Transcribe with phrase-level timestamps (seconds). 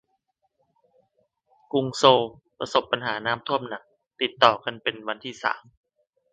[1.71, 2.21] กรุงโซล
[2.57, 3.83] ประสบปัญหาน้ำท่วมหนัก
[4.21, 5.61] ติดต่อกันเป็นวันที่สาม